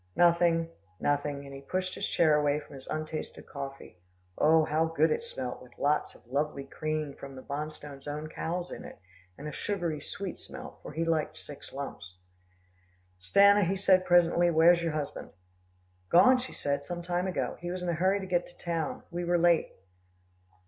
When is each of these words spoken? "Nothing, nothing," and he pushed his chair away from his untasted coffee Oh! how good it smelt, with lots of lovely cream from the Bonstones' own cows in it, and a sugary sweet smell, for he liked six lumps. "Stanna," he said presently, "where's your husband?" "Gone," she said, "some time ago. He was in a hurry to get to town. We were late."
"Nothing, 0.15 0.67
nothing," 0.99 1.45
and 1.45 1.53
he 1.53 1.61
pushed 1.61 1.93
his 1.93 2.07
chair 2.09 2.33
away 2.35 2.59
from 2.59 2.73
his 2.73 2.87
untasted 2.87 3.45
coffee 3.45 3.99
Oh! 4.35 4.65
how 4.65 4.85
good 4.85 5.11
it 5.11 5.23
smelt, 5.23 5.61
with 5.61 5.77
lots 5.77 6.15
of 6.15 6.25
lovely 6.25 6.63
cream 6.63 7.13
from 7.13 7.35
the 7.35 7.43
Bonstones' 7.43 8.07
own 8.07 8.27
cows 8.27 8.71
in 8.71 8.83
it, 8.83 8.97
and 9.37 9.47
a 9.47 9.51
sugary 9.51 10.01
sweet 10.01 10.39
smell, 10.39 10.79
for 10.81 10.93
he 10.93 11.05
liked 11.05 11.37
six 11.37 11.71
lumps. 11.71 12.17
"Stanna," 13.19 13.63
he 13.63 13.75
said 13.75 14.03
presently, 14.03 14.49
"where's 14.49 14.81
your 14.81 14.93
husband?" 14.93 15.29
"Gone," 16.09 16.39
she 16.39 16.51
said, 16.53 16.83
"some 16.83 17.03
time 17.03 17.27
ago. 17.27 17.57
He 17.59 17.69
was 17.69 17.83
in 17.83 17.89
a 17.89 17.93
hurry 17.93 18.19
to 18.21 18.25
get 18.25 18.47
to 18.47 18.57
town. 18.57 19.03
We 19.11 19.23
were 19.23 19.37
late." 19.37 19.69